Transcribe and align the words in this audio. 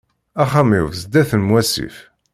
Axxam-iw 0.43 0.87
sdat 1.01 1.31
n 1.39 1.49
wasif. 1.51 1.97